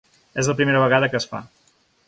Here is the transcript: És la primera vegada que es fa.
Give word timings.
És 0.43 0.49
la 0.51 0.55
primera 0.61 0.81
vegada 0.85 1.11
que 1.13 1.21
es 1.21 1.31
fa. 1.35 1.43